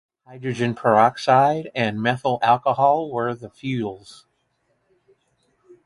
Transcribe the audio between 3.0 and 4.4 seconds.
were the fuels.